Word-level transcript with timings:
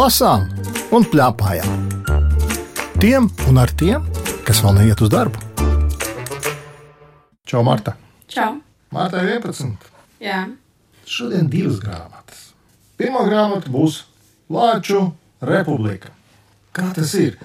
lasām 0.00 0.46
un 0.96 1.04
plēpājām. 1.12 1.88
Tiem 3.00 3.26
un 3.50 3.60
ar 3.60 3.72
tiem, 3.76 4.06
kas 4.46 4.62
vēl 4.64 4.78
neiet 4.78 5.00
uz 5.04 5.10
darbu. 5.12 5.40
Čau, 7.44 7.60
Marta! 7.66 7.96
Čau! 8.30 8.54
Marta 8.94 9.20
ir 9.20 9.34
11. 9.36 9.90
Jā, 10.22 10.46
Šodien 11.10 11.50
divas 11.50 11.80
grāmatas. 11.82 12.52
Pirmā 13.00 13.26
grāmata 13.26 13.72
būs 13.72 14.04
Lāču 14.50 15.10
republika. 15.44 16.12
Kā 16.74 16.90
tas 16.96 17.12
ir? 17.18 17.36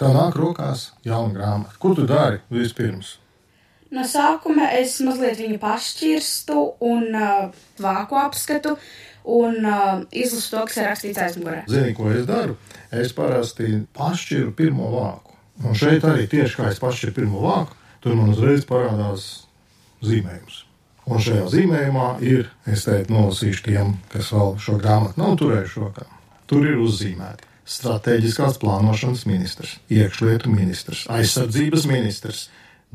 Tev 0.00 0.16
nāk 0.16 0.38
rokās 0.40 0.88
jauna 1.06 1.34
grāmata. 1.36 1.78
Ko 1.78 1.94
tu 1.94 2.08
dari 2.08 2.40
vispirms? 2.52 3.18
No 3.94 4.04
sākuma 4.08 4.68
es 4.78 4.96
mazliet 5.04 5.38
viņu 5.40 5.58
pašķirstu 5.62 6.58
un 6.84 7.06
uh, 7.14 7.64
vāku 7.80 8.18
apskatu 8.20 8.74
un 9.24 9.60
uh, 9.64 10.02
izlasu 10.12 10.56
to, 10.56 10.64
kas 10.68 10.80
ir 10.80 10.88
rakstīts 10.90 11.22
aizmugurē. 11.26 11.62
Zini, 11.70 11.94
ko 11.96 12.10
es 12.12 12.26
daru? 12.28 12.58
Es 12.92 13.14
parasti 13.16 13.80
pašķiru 13.96 14.52
pirmo 14.58 14.90
vāku. 14.92 15.38
Un 15.64 15.78
šeit 15.78 16.04
arī 16.06 16.26
tieši 16.30 16.58
kā 16.58 16.68
es 16.72 16.82
pašķiru 16.82 17.14
pirmo 17.16 17.40
vāku, 17.46 17.78
tur 18.04 18.18
man 18.18 18.34
uzreiz 18.34 18.66
parādās 18.68 19.46
zīmējums. 20.04 20.64
Un 21.04 21.20
šajā 21.20 21.48
zīmējumā 21.52 22.10
ir, 22.24 22.48
es 22.70 22.86
teiktu, 22.86 23.12
nolasīšu 23.12 23.66
tiem, 23.66 23.96
kas 24.12 24.30
vēl 24.32 24.54
šo 24.60 24.78
grāmatu 24.80 25.20
nav 25.20 25.34
turējuši 25.40 25.82
rokā. 25.82 26.06
Tur 26.48 26.64
ir 26.68 26.80
uzzīmēti 26.80 27.52
strateģiskās 27.64 28.58
plānošanas 28.60 29.24
ministrs, 29.28 29.78
iekšlietu 29.92 30.52
ministrs, 30.52 31.06
aizsardzības 31.12 31.86
ministrs, 31.88 32.48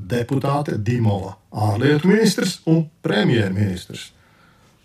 deputāte 0.09 0.77
Dimova, 0.77 1.35
ārlietu 1.51 2.09
ministrs 2.09 2.59
un 2.69 2.85
premjerministrs. 3.03 4.09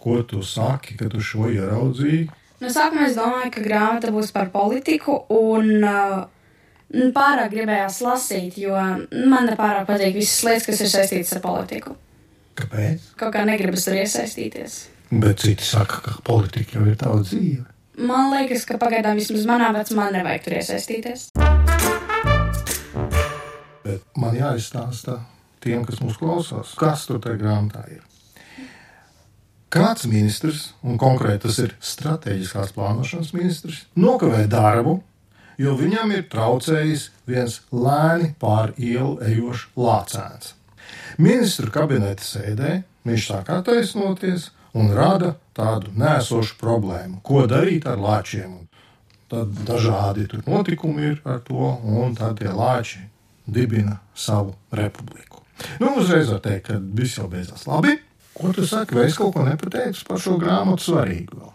Ko 0.01 0.21
tu 0.29 0.43
saki, 0.45 0.99
kad 1.01 1.15
tu 1.15 1.23
šo 1.25 1.49
ieraudzīji? 1.53 2.27
No 2.61 2.71
sākuma 2.73 3.09
es 3.09 3.17
domāju, 3.17 3.51
ka 3.55 3.65
grāmata 3.65 4.13
būs 4.15 4.31
par 4.35 4.51
politiku 4.53 5.17
un 5.33 5.85
uh, 5.85 6.25
nu, 6.95 7.11
pārāk 7.17 7.53
gribējās 7.55 8.01
lasīt, 8.05 8.59
jo 8.61 8.75
man 8.75 9.49
nepārāk 9.51 9.87
patīk 9.89 10.17
visas 10.17 10.43
lietas, 10.47 10.69
kas 10.69 10.83
ir 10.85 10.93
saistītas 10.93 11.37
ar 11.39 11.45
politiku. 11.45 11.97
Kāpēc? 12.59 13.15
Kaut 13.19 13.35
kā 13.35 13.45
negribas 13.49 13.87
tur 13.89 13.99
iesaistīties. 13.99 14.79
Bet 15.15 15.43
citi 15.43 15.67
saka, 15.67 16.01
ka 16.05 16.19
politika 16.27 16.79
jau 16.79 16.87
ir 16.91 16.99
tava 16.99 17.23
dzīve. 17.25 17.67
Man 18.05 18.33
liekas, 18.33 18.65
ka 18.67 18.79
pagaidām 18.81 19.19
vismaz 19.21 19.45
manā 19.47 19.71
vecumā 19.75 20.11
nevajag 20.15 20.47
tur 20.47 20.59
iesaistīties. 20.59 21.29
Bet 23.85 24.05
man 24.17 24.37
jāizstāsta 24.39 25.19
tiem, 25.65 25.85
kas 25.85 26.01
mūs 26.01 26.19
klausās, 26.21 26.73
kas 26.79 27.05
tur 27.09 27.21
tajā 27.25 27.41
grāmatā 27.41 27.85
ir. 27.93 28.03
Kāds 29.75 30.07
ministrs, 30.07 30.69
un 30.87 31.01
konkrēti 31.03 31.49
tas 31.49 31.59
ir 31.59 31.73
strateģiskās 31.83 32.73
plānošanas 32.77 33.33
ministrs, 33.35 33.81
nokavē 33.99 34.45
darbu, 34.49 35.01
jo 35.59 35.75
viņam 35.79 36.13
ir 36.15 36.29
traucējis 36.31 37.09
viens 37.27 37.59
lēni 37.75 38.33
pār 38.41 38.73
ielu 38.79 39.17
ejošs 39.27 39.67
lācēns. 39.79 40.53
Ministru 41.19 41.73
kabineta 41.75 42.23
sēdē 42.23 42.77
viņš 43.07 43.27
sāk 43.31 43.51
attaisnoties 43.55 44.53
un 44.79 44.93
rada 44.95 45.35
tādu 45.59 45.93
nēsošu 45.99 46.57
problēmu, 46.61 47.19
ko 47.27 47.45
darīt 47.51 47.89
ar 47.91 47.99
lāčiem. 47.99 48.63
Tad 49.31 49.59
dažādi 49.67 50.29
notikumi 50.47 51.11
ir 51.11 51.21
ar 51.27 51.43
to, 51.43 51.75
un 51.83 52.15
tad 52.19 52.39
tie 52.39 52.53
lāči 52.55 53.03
dibina 53.47 53.99
savu 54.15 54.55
republiku. 54.73 55.43
Nu, 55.79 55.95
uzreiz 56.01 56.31
var 56.33 56.43
teikt, 56.45 56.67
ka 56.69 56.79
viss 56.81 57.19
jau 57.19 57.29
beidzās 57.31 57.67
labi. 57.69 57.99
Ko 58.35 58.51
tu 58.53 58.67
saki, 58.67 58.97
vai 58.97 59.07
es 59.07 59.19
kaut 59.19 59.35
ko 59.37 59.45
nepateicu 59.47 60.09
par 60.09 60.19
šo 60.19 60.39
grāmatu 60.41 60.83
svarīgu? 60.89 61.39
vēl? 61.39 61.53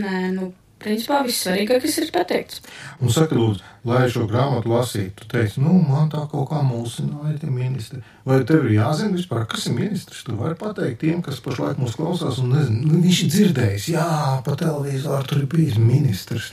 Nē, 0.00 0.20
nu, 0.32 0.48
principā 0.80 1.18
viss 1.26 1.42
svarīgākais 1.44 1.98
ir 2.00 2.08
pateikts. 2.14 2.62
Un 3.04 3.12
saka, 3.12 3.36
lūdzu, 3.36 3.60
lai 3.90 4.06
šo 4.10 4.24
grāmatu 4.30 4.72
lasītu, 4.72 5.20
tu 5.20 5.28
teici, 5.34 5.60
nu, 5.60 5.74
man 5.84 6.08
tā 6.14 6.24
kaut 6.32 6.48
kā 6.48 6.62
mulsināja 6.64 7.36
tie 7.42 7.52
ministri. 7.52 8.00
Vai 8.24 8.40
tev 8.48 8.64
ir 8.64 8.78
jāzina 8.78 9.18
vispār, 9.18 9.44
kas 9.50 9.68
ir 9.68 9.76
ministrs? 9.76 10.24
Tu 10.24 10.40
vari 10.40 10.56
pateikt 10.58 11.02
tiem, 11.04 11.20
kas 11.26 11.42
pašlaik 11.44 11.78
mūs 11.82 12.00
klausās, 12.00 12.40
un 12.40 12.56
nezinu, 12.56 12.88
nu, 12.88 13.04
viņš 13.04 13.22
ir 13.26 13.32
dzirdējis, 13.36 13.92
jā, 13.92 14.10
pa 14.48 14.56
televizoru 14.58 15.28
tur 15.28 15.44
ir 15.44 15.48
bijis 15.52 15.76
ministrs. 15.82 16.52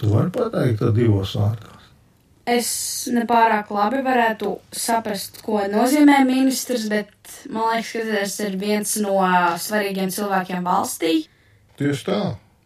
Tu 0.00 0.12
vari 0.12 0.32
pateikt 0.36 0.84
tā 0.84 0.92
divos 0.96 1.32
vārdos. 1.40 1.79
Es 2.48 2.70
nepārāk 3.12 3.68
labi 3.74 4.00
varētu 4.04 4.54
saprast, 4.72 5.42
ko 5.44 5.60
nozīmē 5.70 6.22
ministrs, 6.24 6.86
bet 6.90 7.12
man 7.52 7.74
liekas, 7.74 7.92
ka 7.92 8.04
tas 8.08 8.38
ir 8.46 8.56
viens 8.60 8.94
no 9.04 9.18
svarīgiem 9.60 10.10
cilvēkiem 10.14 10.64
valstī. 10.64 11.26
Tieši 11.80 12.06
tā. 12.08 12.20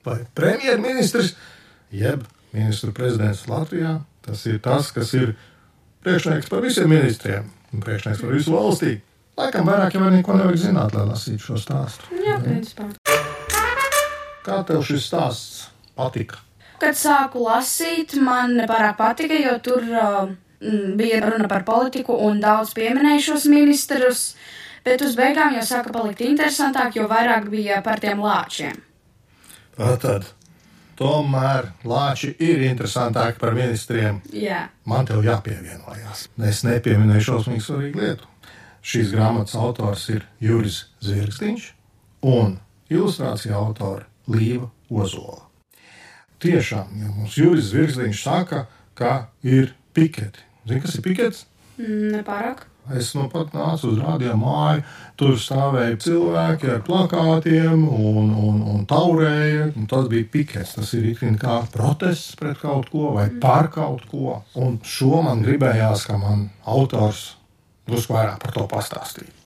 Vai 0.05 0.21
premjerministrs, 0.37 1.33
jeb 1.95 2.23
ministru 2.53 2.93
prezidents 2.95 3.47
Latvijā, 3.49 3.99
tas 4.25 4.45
ir 4.47 4.61
tas, 4.63 4.93
kas 4.95 5.15
ir 5.17 5.35
priekšnieks 6.05 6.51
par 6.53 6.63
visiem 6.65 6.91
ministriem 6.93 7.51
un 7.73 7.83
priekšnieks 7.83 8.23
par 8.23 8.35
visu 8.37 8.55
valstī. 8.55 8.99
Laikam 9.35 9.67
vairāk 9.67 9.97
jau 9.97 10.11
neko 10.13 10.37
nevajag 10.39 10.61
zināt, 10.69 10.95
lai 10.95 11.09
lasītu 11.09 11.49
šo 11.49 11.59
stāstu. 11.59 12.13
Jā, 12.23 12.39
principā. 12.45 12.87
Kā 14.45 14.61
tev 14.69 14.85
šis 14.87 15.09
stāsts 15.09 15.65
patika? 15.99 16.39
Kad 16.83 16.99
sāku 16.99 17.45
lasīt, 17.45 18.17
man 18.21 18.57
nepārāk 18.59 18.97
patika, 18.99 19.37
jo 19.39 19.55
tur 19.63 19.85
mm, 19.87 20.95
bija 20.99 21.21
runa 21.25 21.49
par 21.51 21.65
politiku 21.67 22.17
un 22.27 22.41
daudz 22.43 22.75
pieminēju 22.77 23.27
šos 23.29 23.47
ministrus, 23.51 24.25
bet 24.85 25.05
uz 25.07 25.15
beigām 25.19 25.55
jau 25.57 25.65
sāka 25.67 25.95
palikt 25.95 26.25
interesantāk, 26.27 26.97
jo 26.99 27.07
vairāk 27.11 27.49
bija 27.53 27.81
par 27.85 28.03
tiem 28.03 28.23
lāčiem. 28.25 28.83
Tad, 29.75 30.29
tomēr 30.99 31.71
lāči 31.87 32.35
ir 32.43 32.67
interesantāki 32.69 33.41
par 33.41 33.57
ministriem. 33.57 34.21
Jā, 34.35 34.69
Man 34.87 35.07
te 35.09 35.17
jāpievienojas. 35.19 36.29
Es 36.51 36.63
nepieminēju 36.67 37.29
šausmīgi 37.31 37.65
svarīgu 37.65 38.03
lietu. 38.03 38.31
Šīs 38.85 39.15
grāmatas 39.15 39.57
autors 39.57 40.05
ir 40.13 40.27
Juris 40.45 40.85
Zvirgsniņš 41.01 41.71
un 42.29 42.59
ilustrācija 42.93 43.57
autora 43.57 44.05
Līva 44.29 44.69
Ozola. 44.91 45.54
Tiešām, 46.43 46.95
ja 47.01 47.11
mums 47.15 47.39
Juris 47.39 47.71
Zvirgsniņš 47.71 48.23
saka, 48.25 48.67
ka 48.99 49.15
ir 49.43 49.75
piketi. 49.97 50.43
Zini, 50.69 50.81
kas 50.85 50.97
ir 50.99 51.05
pikets? 51.05 51.45
Mm, 51.79 52.15
nepārāk. 52.19 52.65
Es 52.93 53.15
nu 53.17 53.31
pat 53.33 53.55
nācu 53.57 53.95
uz 53.95 54.01
rādījumu 54.03 54.45
māju, 54.45 54.83
tur 55.17 55.39
stāvēja 55.41 55.97
cilvēki 56.05 56.69
ar 56.75 56.83
plakātiem 56.85 57.87
un, 57.89 58.35
un, 58.37 58.59
un 58.75 58.83
taurēja. 58.89 59.71
Un 59.73 59.89
tas 59.89 60.11
bija 60.13 60.29
pikets. 60.35 60.75
Tas 60.77 60.93
ir 60.99 61.09
kā 61.41 61.63
protests 61.73 62.37
pret 62.41 62.61
kaut 62.61 62.91
ko 62.93 63.15
vai 63.17 63.31
par 63.41 63.71
kaut 63.73 64.05
ko. 64.11 64.43
Un 64.61 64.77
šo 64.85 65.23
man 65.25 65.41
gribējās, 65.47 66.05
ka 66.11 66.21
man 66.21 66.51
autors 66.69 67.31
drusku 67.89 68.19
vairāk 68.19 68.45
par 68.45 68.53
to 68.53 68.69
pastāstīja. 68.69 69.44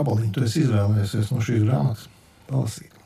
Gabaliņu 0.00 0.32
tu 0.34 0.46
esi 0.48 0.64
izvēlējies 0.64 1.30
no 1.34 1.44
šīs 1.44 1.68
grāmatas? 1.68 2.08
Palasīt. 2.48 2.96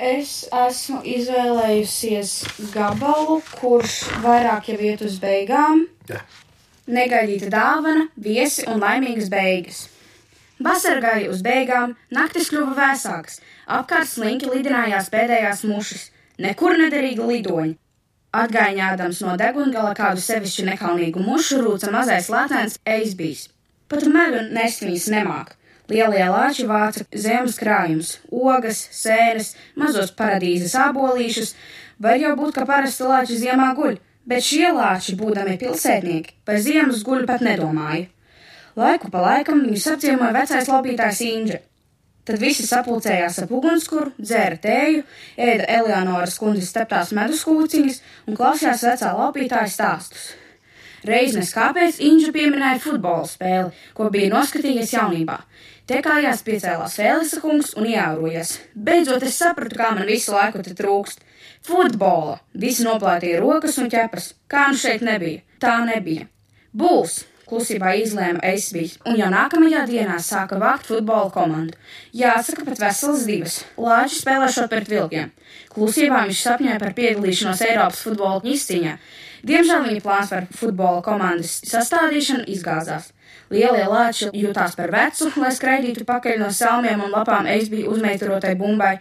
Es 0.00 0.46
esmu 0.48 1.02
izvēlējusies 1.04 2.30
gabalu, 2.72 3.42
kurš 3.60 3.98
vairāk 4.24 4.70
jau 4.72 4.78
iet 4.80 5.02
uz 5.04 5.18
beigām. 5.20 5.82
Jā. 6.08 6.22
Negaidīta 6.88 7.50
dāvana, 7.52 8.06
viesi 8.16 8.64
un 8.64 8.80
laimīgas 8.80 9.28
beigas. 9.28 9.82
Vasara 10.60 11.04
gāja 11.04 11.28
uz 11.32 11.44
beigām, 11.44 11.92
naktis 12.16 12.48
kļuva 12.48 12.72
vēsākas, 12.78 13.38
apkārt 13.76 14.08
slinki 14.08 14.48
lidinājās 14.48 15.12
pēdējās 15.12 15.62
mušas, 15.68 16.08
nekur 16.40 16.80
nederīga 16.80 17.28
lidoņa. 17.28 17.76
Atgaiņādams 18.40 19.20
no 19.26 19.36
degungala 19.36 19.92
kādu 19.98 20.24
sevišķi 20.24 20.68
nekaunīgu 20.72 21.20
mušu 21.28 21.60
rūca 21.64 21.92
mazais 21.92 22.32
latēns 22.32 22.80
eisbijs. 22.88 23.48
Pat 23.92 24.08
meļu 24.08 24.46
nest 24.56 24.84
viņas 24.86 25.08
nemāk. 25.12 25.56
Lielie 25.90 26.26
lāči 26.30 26.68
vāca 26.70 27.02
zemes 27.18 27.56
krājumus, 27.58 28.12
ogas, 28.30 28.84
sēnes, 28.94 29.56
mazos 29.74 30.12
paradīzes 30.14 30.76
abolīšus. 30.78 31.56
Var 32.00 32.20
jau 32.22 32.36
būt, 32.38 32.54
ka 32.54 32.66
parasti 32.68 33.08
lāči 33.08 33.40
ziemā 33.40 33.72
guļ, 33.74 33.96
bet 34.30 34.46
šie 34.46 34.70
lāči, 34.76 35.16
būdami 35.18 35.58
pilsētnieki, 35.58 36.36
par 36.46 36.60
ziemas 36.62 37.02
guļu 37.06 37.26
pat 37.26 37.42
nedomāja. 37.42 38.06
Laiku 38.78 39.10
pa 39.10 39.24
laikam 39.24 39.64
viņus 39.64 39.88
apciemoja 39.96 40.36
vecais 40.36 40.70
laupītājs 40.70 41.24
Indra. 41.26 41.58
Tad 42.28 42.38
visi 42.38 42.62
sapulcējās 42.68 43.40
ap 43.42 43.50
ugunskura, 43.56 44.12
dzēra 44.20 44.60
tēju, 44.62 45.02
ēda 45.40 45.66
Eleonoras 45.80 46.36
kundzes 46.38 46.70
steptās 46.70 47.10
medus 47.16 47.42
kūciņas 47.48 47.98
un 48.28 48.38
klausījās 48.38 48.86
vecā 48.86 49.10
laupītāja 49.16 49.72
stāstus. 49.72 50.28
Reizes 51.08 51.50
kāpēc 51.56 51.96
Inģa 52.04 52.30
pieminēja 52.34 52.80
futbola 52.84 53.24
spēli, 53.26 53.72
ko 53.96 54.10
bija 54.12 54.30
noskatījies 54.34 54.92
jaunībā. 54.92 55.38
Te 55.90 55.96
kājās 56.06 56.44
piecēlās 56.46 56.92
Fēlisa 57.00 57.40
kungs 57.42 57.72
un 57.74 57.88
ieaurojas. 57.90 58.52
Beidzot 58.78 59.24
es 59.26 59.40
sapratu, 59.40 59.74
kā 59.74 59.88
man 59.96 60.06
visu 60.06 60.30
laiku 60.30 60.62
te 60.62 60.70
trūkst. 60.78 61.24
Futbola! 61.66 62.36
Visi 62.54 62.86
noplētīja 62.86 63.40
rokas 63.42 63.80
un 63.82 63.90
ķepas. 63.90 64.28
Kā 64.46 64.68
nu 64.70 64.78
šeit 64.78 65.02
nebija? 65.02 65.42
Tā 65.58 65.80
nebija. 65.88 66.28
Būs! 66.70 67.24
klusībā 67.50 67.96
izlēma 67.98 68.38
Eisbīs, 68.52 68.92
un 69.10 69.16
jau 69.18 69.26
nākamajā 69.32 69.80
dienā 69.88 70.20
sāka 70.22 70.60
vākt 70.62 70.86
futbola 70.86 71.32
komandu. 71.34 71.74
Jāsaka, 72.14 72.62
pat 72.68 72.78
veselas 72.84 73.24
divas. 73.26 73.56
Lāči 73.74 74.20
spēlēšot 74.20 74.70
pret 74.70 74.86
vilkiem. 74.92 75.32
Klusībā 75.74 76.22
viņš 76.28 76.44
sapņoja 76.46 76.78
par 76.78 76.94
piedalīšanos 76.94 77.64
Eiropas 77.66 78.04
futbola 78.06 78.38
izcīņā. 78.54 78.94
Diemžēl 79.50 79.88
viņa 79.88 80.04
plāns 80.04 80.30
par 80.30 80.46
futbola 80.54 81.02
komandas 81.02 81.58
sastādīšanu 81.66 82.46
izgāzās. 82.54 83.10
Lielie 83.50 83.86
lāči 83.90 84.28
jutās 84.38 84.76
par 84.78 84.92
vecu, 84.94 85.26
lai 85.42 85.50
skraidītu 85.50 86.04
pakaļ 86.06 86.38
no 86.38 86.52
salmiem 86.54 87.00
un 87.02 87.10
lapām 87.10 87.48
Eisbī 87.50 87.82
uzmeitarotai 87.90 88.54
bumbai. 88.58 89.00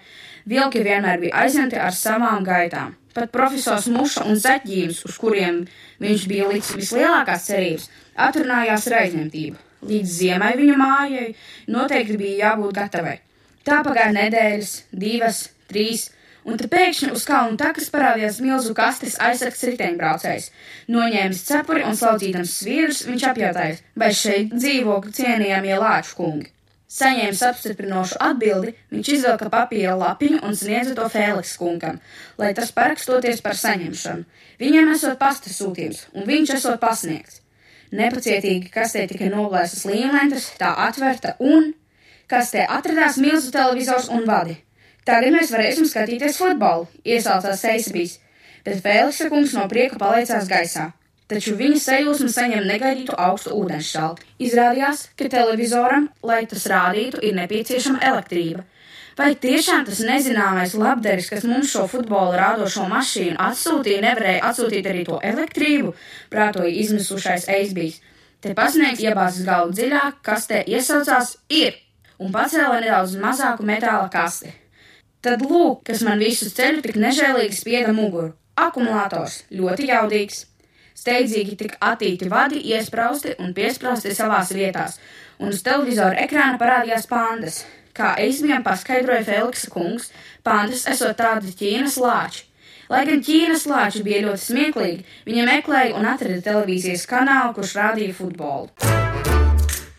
Vilki 0.49 0.81
vienmēr 0.81 1.19
bija 1.21 1.43
aizņemti 1.43 1.77
ar 1.77 1.93
savām 1.93 2.41
gaitām. 2.47 2.95
Pat 3.13 3.29
profesors 3.33 3.85
Muša 3.93 4.25
un 4.25 4.39
Zeķģīns, 4.41 5.03
uz 5.05 5.17
kuriem 5.21 5.63
viņš 6.01 6.25
bija 6.31 6.49
licis 6.49 6.77
vislielākās 6.79 7.45
cerības, 7.45 7.89
atrunājās 8.17 8.87
ar 8.89 8.97
aizņemtību. 9.03 9.57
Līdz 9.89 10.17
ziemai 10.17 10.55
viņa 10.57 10.77
mājai 10.81 11.27
noteikti 11.69 12.17
bija 12.17 12.49
jābūt 12.49 12.77
gatavai. 12.79 13.19
Tā 13.65 13.83
pagāja 13.85 14.15
nedēļas, 14.17 14.71
divas, 14.97 15.43
trīs, 15.69 16.09
un 16.45 16.59
te 16.59 16.69
pēkšņi 16.71 17.09
uz 17.15 17.25
kalnu 17.27 17.57
takas 17.59 17.89
parādījās 17.93 18.39
milzu 18.43 18.75
kastes 18.77 19.17
aizsargs 19.23 19.65
riteņbraucējs. 19.71 20.51
Noņēmis 20.93 21.43
cepuri 21.49 21.83
un 21.87 21.97
slaucīdams 21.99 22.53
svīrus, 22.61 23.03
viņš 23.09 23.27
apjautāja, 23.31 23.81
vai 23.99 24.13
šeit 24.15 24.55
dzīvo 24.55 25.01
cienījamie 25.09 25.75
lāču 25.81 26.15
kungi. 26.21 26.53
Saņēmis 26.89 27.41
apstiprinošu 27.45 28.15
atbildi, 28.25 28.71
viņš 28.89 29.09
izvilka 29.13 29.51
papīra 29.53 29.93
lapiņu 29.93 30.39
un 30.47 30.55
sniedza 30.57 30.95
to 30.97 31.05
Fēliks 31.13 31.51
kungam, 31.61 31.99
lai 32.41 32.49
tas 32.57 32.71
parakstoties 32.73 33.43
par 33.45 33.53
saņemšanu. 33.59 34.25
Viņam 34.57 34.89
esot 34.95 35.19
pasta 35.19 35.53
sūtījums, 35.53 36.07
un 36.17 36.25
viņš 36.25 36.55
esot 36.55 36.79
pasniegts. 36.81 37.43
Nepacietīgi 37.93 38.71
kastē 38.73 39.05
tika 39.09 39.29
noblēstas 39.29 39.85
līnlentes, 39.89 40.49
tā 40.57 40.71
atverta 40.87 41.35
un 41.37 41.71
kastē 42.29 42.65
atradās 42.69 43.21
milzu 43.21 43.53
televizors 43.53 44.09
un 44.13 44.25
vadi. 44.25 44.57
Tagad 45.07 45.33
mēs 45.35 45.51
varēsim 45.53 45.87
skatīties 45.89 46.37
futbolu, 46.41 46.87
iesaucās 47.05 47.63
Seisbīs, 47.63 48.19
bet 48.65 48.81
Fēliksa 48.83 49.29
kungs 49.31 49.55
no 49.57 49.67
prieka 49.71 49.97
palaicās 50.01 50.49
gaisā 50.49 50.91
taču 51.29 51.53
viņa 51.59 51.77
sajūsma 51.83 52.31
saņem 52.33 52.65
negaidītu 52.65 53.13
augstu 53.13 53.53
ūdenšķalti. 53.53 54.25
Izrādījās, 54.47 55.05
ka 55.17 55.29
televizoram, 55.29 56.09
lai 56.25 56.41
tas 56.49 56.65
rādītu, 56.71 57.21
ir 57.21 57.35
nepieciešama 57.37 58.01
elektrība. 58.11 58.65
Vai 59.19 59.33
tiešām 59.35 59.83
tas 59.85 59.99
nezināmais 60.07 60.73
labderis, 60.79 61.27
kas 61.29 61.43
mums 61.43 61.73
šo 61.73 61.83
futbola 61.91 62.37
rādošo 62.39 62.85
mašīnu 62.89 63.35
atsūtīja, 63.49 64.03
nevarēja 64.05 64.45
atsūtīt 64.47 64.87
arī 64.87 65.03
to 65.09 65.19
elektrību, 65.31 65.91
prātoja 66.31 66.71
izmisušais 66.85 67.49
eisbijs. 67.51 67.99
Te 68.39 68.55
pasniegs 68.55 69.03
iebāzis 69.03 69.43
galvu 69.45 69.75
dziļāk, 69.75 70.21
kastē 70.23 70.63
iesaucās 70.71 71.35
ir 71.51 71.75
un 72.23 72.31
pacēla 72.31 72.79
nedaudz 72.79 73.19
mazāku 73.19 73.67
metāla 73.67 74.07
kasti. 74.13 74.55
Tad 75.19 75.41
lūk, 75.43 75.81
kas 75.89 75.99
man 76.07 76.21
visu 76.23 76.47
ceļu 76.47 76.79
tik 76.85 76.95
nežēlīgi 76.95 77.57
spieda 77.57 77.91
muguru. 77.91 78.31
Akumulators 78.55 79.41
ļoti 79.51 79.89
jaudīgs. 79.89 80.45
Steidzīgi 80.95 81.57
tika 81.59 81.75
attīti 81.91 82.29
vadi, 82.31 82.61
iesprausti 82.71 83.33
un 83.43 83.51
piesprausti 83.55 84.13
savās 84.15 84.53
vietās, 84.55 84.95
un 85.39 85.51
uz 85.51 85.59
televizora 85.63 86.15
ekrāna 86.23 86.55
parādījās 86.59 87.07
pandas. 87.11 87.61
Kā 87.95 88.13
eizmiem 88.23 88.63
paskaidroja 88.63 89.27
Feliksa 89.27 89.67
kungs, 89.71 90.09
pandas 90.43 90.87
esot 90.87 91.19
tādi 91.19 91.51
Ķīnas 91.51 91.99
lāči. 91.99 92.45
Lai 92.87 93.03
gan 93.07 93.19
Ķīnas 93.23 93.67
lāči 93.67 94.03
bija 94.07 94.23
ļoti 94.29 94.45
smieklīgi, 94.45 95.07
viņi 95.27 95.47
meklēja 95.51 95.95
un 95.99 96.07
atrada 96.15 96.39
televīzijas 96.47 97.07
kanālu, 97.11 97.57
kurš 97.59 97.75
rādīja 97.75 98.15
futbolu. 98.15 98.71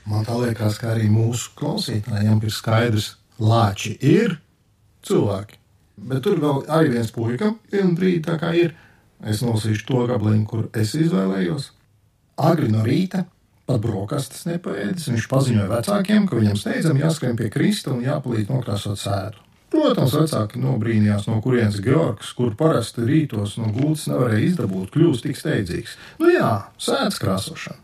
Man 0.09 0.25
liekas, 0.25 0.81
ka 0.81 0.95
arī 0.97 1.13
mūsu 1.13 1.53
klausītājiem 1.61 2.41
ir 2.41 2.57
skaidrs, 2.57 3.19
lāči 3.37 3.99
ir 4.01 4.41
cilvēki. 5.07 5.59
Bet 6.11 6.25
tur 6.25 6.41
vēl 6.41 6.63
arī 6.73 6.95
viens 6.97 7.11
puika, 7.13 7.55
vienu 7.73 7.97
brīdi 7.99 8.25
tā 8.29 8.39
kā 8.41 8.55
ir 8.57 8.73
Es 9.21 9.43
nolasīšu 9.45 9.85
to 9.89 10.07
gabaliņu, 10.09 10.47
kur 10.49 10.69
es 10.77 10.95
izvēlējos. 10.97 11.69
Agri 12.41 12.71
no 12.73 12.81
rīta, 12.87 13.27
pat 13.69 13.83
brokastis 13.85 14.47
nepaēdis, 14.49 15.11
viņš 15.13 15.27
paziņoja 15.29 15.69
vecākiem, 15.75 16.29
ka 16.29 16.39
viņam 16.39 16.57
steidzami 16.57 17.05
jāskrien 17.05 17.37
pie 17.37 17.51
Krista 17.53 17.93
un 17.93 18.01
jāpalīdz 18.07 18.49
nokrāsot 18.49 19.01
sēdu. 19.01 19.45
Protams, 19.71 20.17
vecāki 20.17 20.59
nobrīnījās, 20.59 21.29
no 21.29 21.37
kurienes 21.45 21.79
Georgs, 21.85 22.33
kur 22.35 22.57
parasti 22.59 23.05
rītos 23.07 23.55
no 23.61 23.69
gultas 23.77 24.09
nevarēja 24.11 24.49
izdabūt, 24.49 24.91
kļūst 24.97 25.29
tik 25.29 25.39
steidzīgs. 25.39 25.95
Nu 26.19 26.33
jā, 26.33 26.51
sēdes 26.81 27.21
krāsošana. 27.23 27.79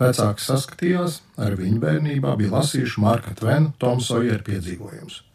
Vecāki 0.00 0.42
saskatījās, 0.42 1.20
ar 1.38 1.54
viņu 1.60 1.78
bērnībā 1.84 2.34
bija 2.40 2.56
lasījuši 2.56 3.04
Marka 3.04 3.36
Tvena 3.38 3.70
Tomsoja 3.78 4.40
piedzīvojumus. 4.48 5.27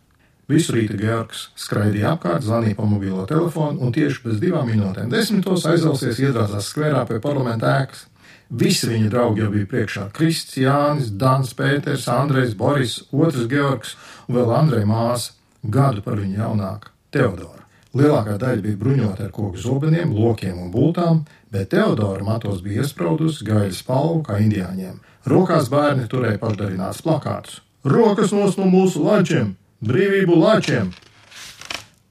Visu 0.52 0.74
rītu 0.76 0.98
Georgs 1.00 1.46
skraidīja 1.56 2.18
apkārt, 2.18 2.44
zvanīja 2.44 2.76
pa 2.76 2.86
mobilo 2.88 3.24
telefonu 3.28 3.80
un 3.86 3.94
tieši 3.96 4.26
pēc 4.26 4.42
divām 4.42 4.68
minūtēm 4.68 5.12
desmitos 5.12 5.64
aizrausies 5.70 6.20
iedrāzās 6.20 6.68
skverā 6.68 7.06
pie 7.08 7.22
parlamenta 7.24 7.78
ēkas. 7.80 8.10
Visi 8.52 8.90
viņa 8.90 9.08
draugi 9.14 9.42
jau 9.42 9.50
bija 9.54 9.70
priekšā- 9.72 10.10
Krists, 10.18 10.58
Jānis, 10.60 11.14
Dans, 11.18 11.54
Pēters, 11.54 12.10
Andrejs, 12.12 12.58
Boris, 12.60 13.00
otrs 13.12 13.48
Georgs 13.48 13.96
un 14.28 14.36
vēl 14.36 14.52
Andreja 14.58 14.86
māsa, 14.86 15.32
gadu 15.64 16.04
par 16.04 16.20
viņu 16.20 16.38
jaunāka- 16.38 16.92
Teodora. 17.14 17.64
Lielākā 17.96 18.38
daļa 18.38 18.62
bija 18.62 18.78
bruņota 18.78 19.24
ar 19.24 19.32
koku 19.32 19.58
zobeniem, 19.58 20.14
lokiem 20.14 20.60
un 20.60 20.72
būtām, 20.74 21.26
bet 21.52 21.70
Teodora 21.70 22.24
matos 22.24 22.62
bija 22.62 22.84
iespraudusi 22.84 23.46
gaļas 23.46 23.80
spalvu 23.80 24.24
kā 24.28 24.42
indiāņiem. 24.44 25.00
Rokās 25.26 25.70
bērni 25.70 26.08
turēja 26.10 26.38
pašdarināts 26.38 27.02
plakātus. 27.02 27.62
Rokas 27.86 28.32
nos 28.32 28.58
no 28.58 28.66
mūsu 28.66 29.04
lačiem! 29.04 29.56
Brīvību 29.84 30.38
lāčiem! 30.40 30.94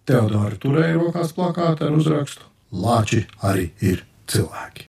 Teodora 0.04 0.58
turēja 0.60 0.98
rokās 0.98 1.30
plakātu 1.32 1.86
ar 1.86 1.94
uzrakstu: 1.96 2.44
Lāči 2.68 3.22
arī 3.48 3.70
ir 3.80 4.02
cilvēki. 4.28 4.84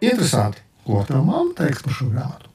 Interesanti, 0.00 0.64
ko 0.88 1.04
tā 1.04 1.20
mamma 1.20 1.52
teiks 1.60 1.84
par 1.84 2.00
šo 2.00 2.08
grāmatu. 2.14 2.51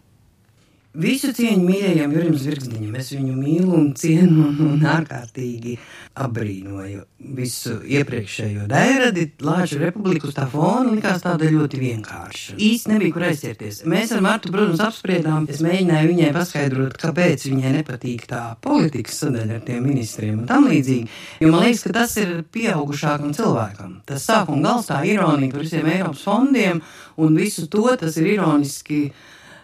Visu 0.97 1.29
cieņu 1.29 1.61
mīļajam 1.61 2.13
Jurim 2.15 2.37
Zvirgzniņam. 2.41 2.95
Es 2.97 3.11
viņu 3.13 3.35
mīlu 3.37 3.75
un 3.77 3.91
cienu 3.97 4.47
un 4.65 4.81
ārkārtīgi 4.89 5.75
apbrīnoju. 6.17 7.03
Visu 7.37 7.75
iepriekšējo 7.85 8.65
dairadi 8.71 9.27
Lāču 9.45 9.77
republiku 9.81 10.31
tā 10.33 10.47
fona 10.49 10.95
likās 10.95 11.21
tāda 11.21 11.51
ļoti 11.53 11.81
vienkārša. 11.83 12.57
Īsti 12.57 12.93
nebija 12.93 13.13
kur 13.13 13.27
aizķerties. 13.29 13.83
Mēs 13.85 14.15
ar 14.15 14.25
Martu, 14.25 14.49
protams, 14.53 14.81
apspriedām. 14.87 15.45
Es 15.53 15.61
mēģināju 15.65 16.11
viņai 16.15 16.33
paskaidrot, 16.39 16.97
kāpēc 17.03 17.45
viņai 17.45 17.75
nepatīk 17.77 18.25
tā 18.33 18.41
politikas 18.65 19.21
sadaļa 19.21 19.59
ar 19.59 19.63
tiem 19.69 19.85
ministriem 19.85 20.41
un 20.41 20.49
tam 20.49 20.65
līdzīgi. 20.71 21.13
Jo 21.45 21.53
man 21.53 21.67
liekas, 21.67 21.85
ka 21.85 21.95
tas 22.01 22.17
ir 22.23 22.39
pieaugušākam 22.57 23.37
cilvēkam. 23.37 23.99
Tas 24.09 24.25
sākuma 24.25 24.65
gals 24.65 24.89
tā 24.89 25.03
ironija 25.05 25.53
par 25.53 25.67
visiem 25.67 25.93
Eiropas 25.93 26.25
fondiem 26.25 26.81
un 27.21 27.37
visu 27.37 27.69
to 27.69 27.85
tas 28.01 28.17
ir 28.17 28.33
ironiski 28.33 29.11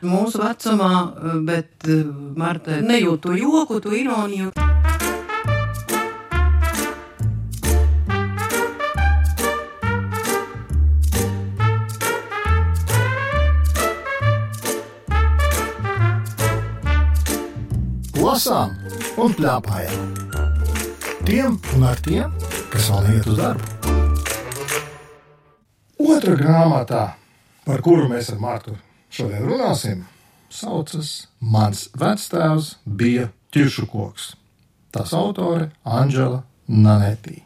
mūsu 0.08 0.42
vecumā, 0.42 0.94
bet 1.48 1.88
eh, 1.88 2.04
Marta 2.40 2.80
nejūt 2.84 3.24
to 3.26 3.36
joku, 3.38 3.80
to 3.84 3.94
ironiju. 3.96 4.52
Lasām 18.24 18.72
un 19.22 19.36
plēpājām. 19.38 20.16
Tiem 21.28 21.60
un 21.76 21.84
ar 21.86 22.00
tiem, 22.04 22.32
kas 22.74 22.88
vēl 22.90 23.06
neiet 23.10 23.28
uz 23.30 23.38
darbu. 23.38 23.94
Otra 26.04 26.34
grāmatā, 26.40 27.04
par 27.68 27.84
kuru 27.86 28.10
mēs 28.10 28.32
ar 28.34 28.42
Mārtu 28.42 28.74
šodien 29.14 29.46
runāsim, 29.48 30.04
saucas 30.54 31.14
Mans 31.40 31.88
vectēvs 31.98 32.78
bija 32.86 33.30
ķiršu 33.54 33.88
koks. 33.92 34.34
Tās 34.94 35.14
autore 35.18 35.72
Anģela 35.84 36.44
Nanetī. 36.70 37.42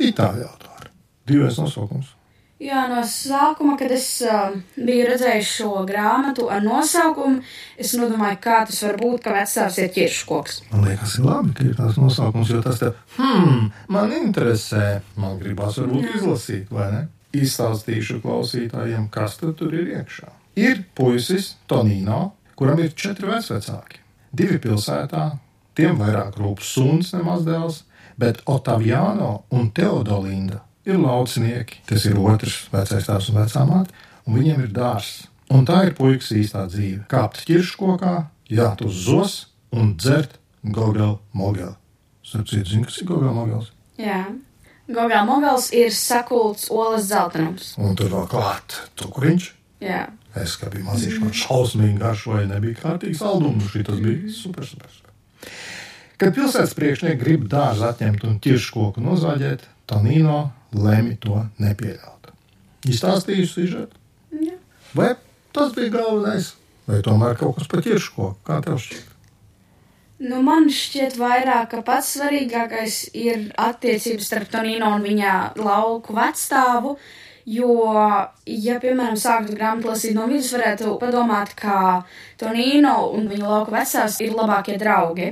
Itāļu 0.00 0.46
autore. 0.48 0.92
Divas 1.28 1.58
nosaukums. 1.60 2.12
Jā, 2.56 2.86
no 2.88 3.02
sākuma, 3.04 3.74
kad 3.76 3.90
es 3.92 4.06
uh, 4.24 4.54
biju 4.80 5.10
redzējis 5.10 5.48
šo 5.58 5.82
grāmatu 5.88 6.46
ar 6.48 6.62
nosaukumu, 6.64 7.42
es 7.76 7.92
nodomāju, 8.00 8.38
kā 8.46 8.62
tas 8.70 8.78
var 8.86 8.96
būt, 8.96 9.18
ka 9.26 9.34
vecāks 9.34 9.76
ir 9.82 9.90
ķirškoks. 9.92 10.62
Man 10.70 10.86
liekas, 10.88 11.18
ir 11.18 11.28
labi, 11.28 11.52
ka 11.58 11.66
ir 11.66 11.76
tāds 11.76 12.00
nosaukums, 12.00 12.54
jo 12.54 12.62
tas 12.64 12.80
te, 12.80 12.94
hmm, 13.18 13.68
man 13.92 14.16
interesē. 14.16 15.02
Man 15.20 15.36
gribās 15.42 15.76
varbūt 15.82 16.08
Jā. 16.08 16.16
izlasīt, 16.16 16.72
vai 16.72 16.88
ne? 16.94 17.04
Izstāstīšu 17.36 18.22
klausītājiem, 18.24 19.10
kas 19.12 19.36
tur 19.36 19.76
ir 19.76 19.92
iekšā. 19.98 20.32
Ir 20.56 20.84
puisis 20.96 21.54
Tonino, 21.68 22.36
kuram 22.56 22.80
ir 22.80 22.94
četri 22.96 23.28
vecāki. 23.28 24.00
Divi 24.36 24.58
pilsētā, 24.60 25.30
Tiem 25.76 25.98
vairāk 26.00 26.38
rūp 26.40 26.62
suns 26.64 27.10
nemaz 27.12 27.42
dēls, 27.44 27.82
bet 28.16 28.38
Otaviano 28.48 29.44
un 29.52 29.68
Teodolinda 29.76 30.62
ir 30.88 30.96
laucinieki. 30.96 31.82
Tas 31.84 32.06
ir 32.08 32.16
otrs 32.16 32.62
vecais 32.72 33.04
tēvs 33.04 33.28
un 33.32 33.36
vecā 33.42 33.64
māte, 33.68 33.92
un 34.24 34.38
viņiem 34.38 34.62
ir 34.64 34.70
dārsts. 34.72 35.26
Un 35.52 35.66
tā 35.68 35.82
ir 35.86 35.92
puikas 35.98 36.32
īstā 36.32 36.64
dzīve. 36.72 37.04
Kāpt 37.12 37.44
ķirškokā, 37.46 38.14
jāt 38.50 38.80
uz 38.86 39.04
zos 39.04 39.34
un 39.70 39.92
dzert 40.00 40.40
gogelu 40.64 41.18
mogeli. 41.36 41.76
Sapratu, 42.24 42.64
zini, 42.64 42.88
kas 42.88 42.96
ir 43.02 43.10
gogelu 43.12 43.34
mogels? 43.36 43.68
Jā. 44.00 44.24
Gogā 44.88 45.20
mogals 45.28 45.68
ir 45.76 45.92
sakults 45.94 46.70
olas 46.72 47.10
zeltainums. 47.10 47.74
Un 47.76 47.94
tur 47.98 48.10
vēl 48.16 48.26
klāt 48.32 48.80
cukuriņš. 48.98 49.52
Jā. 49.84 50.06
Es 50.36 50.56
kā 50.60 50.68
biju 50.72 50.86
maziņš, 50.86 51.16
man 51.22 51.32
šausmīgi 51.36 51.98
garšoja, 52.00 52.46
nebija 52.50 52.78
kārtīgi 52.80 53.18
saldums. 53.18 53.68
Šī 53.72 53.84
tas 53.88 54.00
bija 54.02 54.32
super, 54.32 54.68
super. 54.68 54.92
super. 54.92 55.12
Kad 56.16 56.32
pilsētas 56.36 56.72
priekšnieki 56.76 57.20
grib 57.20 57.48
dārzu 57.52 57.84
atņemt 57.90 58.22
un 58.28 58.38
ķirškoku 58.44 59.04
nozāģēt, 59.04 59.66
Tonino 59.86 60.38
lemj 60.72 61.18
to 61.22 61.42
nepieļaut. 61.62 62.30
Izstāstīju 62.88 63.48
sižetu. 63.50 64.00
Jā. 64.32 64.56
Vai 64.96 65.10
tas 65.56 65.74
bija 65.76 65.92
galvenais, 65.98 66.54
vai 66.88 67.02
tomēr 67.04 67.36
kaut 67.38 67.58
kas 67.58 67.68
par 67.70 67.84
ķirškoku? 67.84 68.40
Kā 68.48 68.62
tev 68.64 68.80
šķiet? 68.82 69.12
Nu, 70.24 70.40
man 70.40 70.70
šķiet, 70.72 71.18
vairāk, 71.20 71.68
ka 71.74 71.82
pats 71.84 72.14
svarīgākais 72.16 73.02
ir 73.12 73.50
attiecības 73.60 74.30
starp 74.30 74.48
Tonino 74.54 74.88
un 74.96 75.04
viņa 75.04 75.32
lauku 75.60 76.16
vecstāvu. 76.16 76.94
Jo, 77.46 77.70
ja, 78.42 78.78
piemēram, 78.82 79.14
sāktu 79.14 79.54
grāmatu 79.54 79.92
lasīt 79.92 80.16
no 80.16 80.24
vidus, 80.26 80.50
varētu 80.56 80.96
padomāt, 80.98 81.52
ka 81.54 82.02
Tonino 82.40 83.12
un 83.14 83.28
viņa 83.30 83.46
lauka 83.46 83.74
vecās 83.76 84.16
ir 84.24 84.34
labākie 84.34 84.74
draugi. 84.80 85.28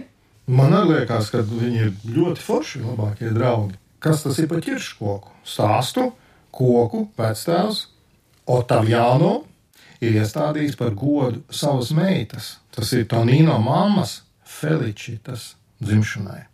Man 0.46 0.76
arī 0.76 1.00
liekas, 1.00 1.32
ka 1.32 1.40
viņi 1.42 1.80
ir 1.82 1.90
ļoti 2.14 2.44
forši 2.44 2.84
labākie 2.84 3.32
draugi. 3.34 3.74
Kas 3.98 4.22
tas 4.22 4.38
ir 4.38 4.46
par 4.46 4.62
ķirškoku? 4.62 5.32
Stāstu, 5.48 6.06
koku, 6.54 7.08
vectēvs, 7.18 7.82
Otaviano 8.46 9.34
ir 10.04 10.18
iestādījis 10.20 10.76
par 10.78 10.92
godu 10.94 11.42
savas 11.50 11.90
meitas. 11.96 12.58
Tas 12.70 12.92
ir 12.92 13.08
Tonino 13.10 13.56
mammas 13.58 14.20
Feličitas 14.44 15.54
dzimšanai. 15.82 16.44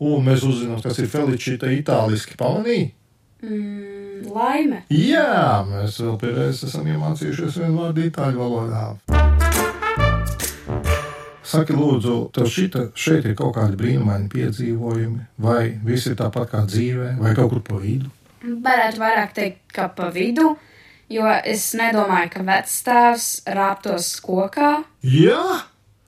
Un 0.00 0.24
mēs 0.26 0.44
uzzinām, 0.44 0.80
kas 0.82 0.98
ir 1.00 1.08
Feličita 1.08 1.70
itāliski 1.72 2.36
pamanīja. 2.40 2.90
Mm, 3.40 4.26
laime. 4.34 4.82
Jā, 4.92 5.62
mēs 5.68 5.96
vēl 6.02 6.18
pēdējais 6.20 6.64
esam 6.68 6.88
iemācījušies 6.92 7.56
vienu 7.62 7.80
vārdu 7.80 8.04
itāļu 8.08 8.42
valodā. 8.42 8.84
Saki, 11.50 11.74
lūdzu, 11.74 12.16
tev 12.36 12.46
šita, 12.52 12.84
šeit 12.94 13.26
ir 13.26 13.34
kaut 13.38 13.56
kādi 13.56 13.78
brīnumaini 13.80 14.28
piedzīvojumi, 14.30 15.24
vai 15.42 15.72
viss 15.86 16.06
ir 16.06 16.18
tāpat 16.20 16.52
kā 16.52 16.60
dzīvē, 16.68 17.16
vai 17.18 17.32
kaut 17.38 17.50
kur 17.54 17.64
pa 17.66 17.80
vidu? 17.82 18.12
Varētu 18.44 19.02
vairāk 19.02 19.34
teikt, 19.36 19.64
ka 19.74 19.88
pa 19.96 20.12
vidu, 20.14 20.52
jo 21.10 21.26
es 21.40 21.72
nedomāju, 21.80 22.30
ka 22.36 22.46
vecstāvs 22.46 23.32
rāptos 23.50 24.12
kokā. 24.22 24.76
Jā, 25.02 25.42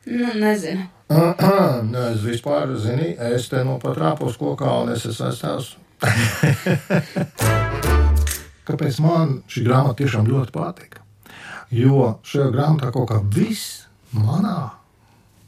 Nu, 0.06 0.32
nezinu. 0.34 0.88
Nē, 1.12 2.06
es 2.14 2.22
vispār 2.24 2.72
zinu, 2.80 3.12
es 3.30 3.46
te 3.52 3.60
no 3.66 3.76
pat 3.82 3.98
rāpos 4.00 4.38
kokā 4.40 4.80
un 4.82 4.94
es 4.94 5.04
esmu. 5.06 5.78
Kāpēc 8.66 8.98
man 9.02 9.40
šī 9.50 9.64
grāmata 9.66 10.02
tiešām 10.02 10.28
ļoti 10.30 10.54
patika? 10.54 10.98
Jo 11.72 12.18
šajā 12.26 12.50
grāmatā 12.52 12.92
kaut 12.94 13.08
kā 13.10 13.18
viss 13.22 13.86
manā 14.12 14.82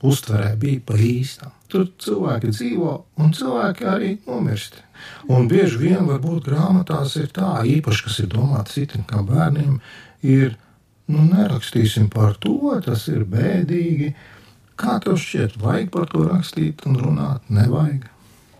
uztverē 0.04 0.54
bija 0.60 0.80
pa 0.86 0.94
īstam. 1.00 1.52
Tur 1.70 1.88
cilvēki 2.00 2.52
dzīvo 2.52 2.92
un 3.20 3.32
cilvēki 3.34 3.86
arī 3.88 4.10
nomirst. 4.28 4.78
Un 5.32 5.48
bieži 5.50 5.80
vien 5.80 6.06
varbūt 6.08 6.48
grāmatās 6.48 7.16
ir 7.20 7.28
tā, 7.34 7.56
īpaši, 7.66 8.04
kas 8.06 8.20
ir 8.22 8.30
domāts 8.32 8.78
itin 8.80 9.04
kā 9.08 9.24
bērniem, 9.26 9.80
ir, 10.22 10.54
nu, 11.10 11.26
nerakstīsim 11.32 12.08
par 12.12 12.38
to, 12.40 12.56
tas 12.84 13.08
ir 13.12 13.26
bēdīgi. 13.28 14.14
Kā 14.80 14.98
tev 15.02 15.18
šķiet, 15.20 15.58
vajag 15.62 15.92
par 15.94 16.08
to 16.10 16.24
rakstīt 16.26 16.82
un 16.88 16.98
runāt? 16.98 17.44
Nevajag. 17.52 18.08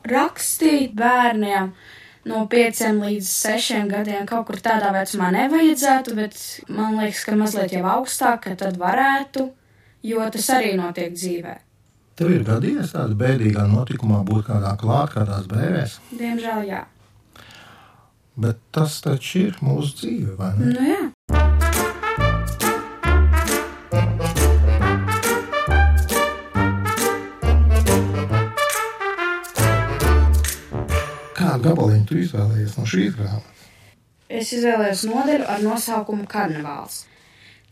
Rakstīt 0.05 0.93
bērniem 0.99 1.71
no 2.29 2.45
5 2.51 2.81
līdz 3.01 3.29
6 3.29 3.89
gadiem 3.91 4.27
kaut 4.29 4.47
kur 4.49 4.61
tādā 4.65 4.91
vecumā 4.95 5.31
nevajadzētu, 5.35 6.15
bet 6.19 6.37
man 6.69 6.99
liekas, 7.01 7.25
ka 7.25 7.37
mazliet 7.41 7.73
jau 7.73 7.85
augstāk, 7.99 8.43
ka 8.47 8.55
tad 8.65 8.77
varētu, 8.81 9.47
jo 10.05 10.27
tas 10.33 10.51
arī 10.57 10.75
notiek 10.81 11.13
dzīvē. 11.17 11.55
Tev 12.15 12.31
ir 12.31 12.45
gadījies 12.47 12.93
tādā 12.95 13.17
bēdīgā 13.19 13.65
notikumā 13.73 14.21
būt 14.29 14.47
kādā 14.53 14.77
klāt, 14.79 15.17
kādās 15.17 15.49
bērēs, 15.51 15.99
Diemžēl 16.15 16.69
jā. 16.69 16.85
bet 18.37 18.61
tas 18.71 19.01
taču 19.03 19.49
ir 19.49 19.59
mūsu 19.65 19.97
dzīve, 20.05 20.37
vai 20.39 20.53
ne? 20.61 20.73
Nu 20.77 20.89
jā. 20.93 21.54
Kādu 31.45 31.69
gabaliņu 31.69 32.07
tu 32.09 32.21
izvēlējies 32.23 32.79
no 32.79 32.87
šīs 32.89 33.17
grāmatas? 33.19 33.67
Es 34.33 34.53
izvēlējos 34.57 35.03
nodaļu 35.11 35.49
ar 35.53 35.61
nosaukumu 35.65 36.25
Karnevāls. 36.31 37.03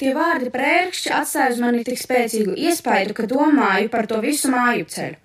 Tie 0.02 0.12
vārdi 0.17 0.50
prērkšķi 0.52 1.12
atstāja 1.14 1.55
uz 1.55 1.61
mani 1.62 1.85
tik 1.87 2.00
spēcīgu 2.00 2.57
iespaidu, 2.69 3.14
ka 3.17 3.29
domāju 3.31 3.88
par 3.93 4.09
to 4.11 4.19
visu 4.25 4.50
māju 4.52 4.88
ceļu. 4.93 5.19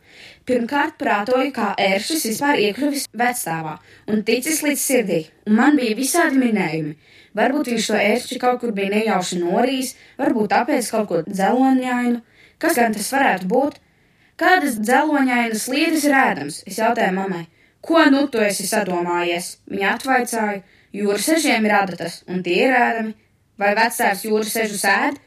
Pirmkārt, 0.48 0.96
prātoju, 1.02 1.52
kā 1.52 1.74
ēršis 1.82 2.24
vispār 2.30 2.62
iekļuvis 2.64 3.08
vecstāvā 3.20 3.74
un 4.14 4.22
ticis 4.28 4.62
līdz 4.64 4.84
sirdī, 4.84 5.20
un 5.50 5.58
man 5.60 5.76
bija 5.80 5.98
visādi 5.98 6.40
minējumi. 6.40 6.94
Varbūt 7.38 7.74
viņš 7.74 7.90
to 7.92 7.98
ēršķi 8.00 8.40
kaut 8.42 8.62
kur 8.62 8.72
bija 8.78 8.94
nejauši 8.96 9.42
norījis, 9.42 9.92
varbūt 10.22 10.54
tāpēc 10.54 10.94
kaut 10.94 11.10
ko 11.10 11.20
dzeloņainu. 11.28 12.24
Kas 12.64 12.80
gan 12.80 12.96
tas 12.96 13.12
varētu 13.14 13.50
būt? 13.52 13.82
Kādas 14.40 14.80
dzeloņainas 14.80 15.68
lietas 15.74 16.08
ir 16.08 16.16
ēdams? 16.22 16.64
Es 16.70 16.80
jautāju 16.80 17.18
mammai. 17.18 17.44
Ko 17.82 18.04
nu 18.12 18.26
tu 18.32 18.42
esi 18.44 18.68
sadomājies? 18.68 19.58
Viņa 19.70 19.94
atvaicāja, 19.96 20.62
jūras 20.96 21.30
ežiem 21.38 21.66
ir 21.68 21.76
adatas, 21.78 22.22
un 22.28 22.44
tie 22.46 22.60
ir 22.66 22.76
ēdami. 22.76 23.16
Vai 23.58 23.74
vecāks 23.78 24.26
jūras 24.28 24.54
ežu 24.64 24.78
sēd? 24.78 25.18